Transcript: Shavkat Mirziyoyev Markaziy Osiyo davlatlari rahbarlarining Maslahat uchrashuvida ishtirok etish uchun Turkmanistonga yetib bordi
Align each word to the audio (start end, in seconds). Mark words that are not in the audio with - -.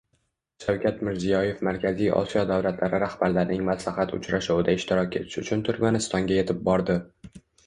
Shavkat 0.63 1.01
Mirziyoyev 1.09 1.59
Markaziy 1.67 2.09
Osiyo 2.21 2.45
davlatlari 2.53 3.01
rahbarlarining 3.03 3.61
Maslahat 3.69 4.15
uchrashuvida 4.19 4.75
ishtirok 4.79 5.19
etish 5.21 5.39
uchun 5.45 5.63
Turkmanistonga 5.69 6.41
yetib 6.43 6.67
bordi 6.73 6.99